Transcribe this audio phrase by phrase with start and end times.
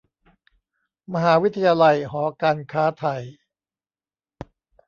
[1.13, 3.21] มหาวิทยาลัยหอการค้าไทย